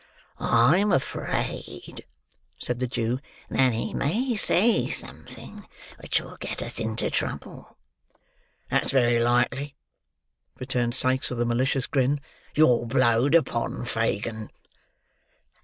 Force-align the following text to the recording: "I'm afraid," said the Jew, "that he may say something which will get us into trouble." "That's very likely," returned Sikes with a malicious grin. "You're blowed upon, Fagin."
"I'm 0.39 0.91
afraid," 0.91 2.05
said 2.57 2.79
the 2.79 2.87
Jew, 2.87 3.19
"that 3.51 3.71
he 3.73 3.93
may 3.93 4.35
say 4.35 4.87
something 4.87 5.67
which 5.99 6.19
will 6.19 6.37
get 6.37 6.63
us 6.63 6.79
into 6.79 7.11
trouble." 7.11 7.77
"That's 8.71 8.91
very 8.91 9.19
likely," 9.19 9.75
returned 10.57 10.95
Sikes 10.95 11.29
with 11.29 11.39
a 11.39 11.45
malicious 11.45 11.85
grin. 11.85 12.19
"You're 12.55 12.87
blowed 12.87 13.35
upon, 13.35 13.85
Fagin." 13.85 14.49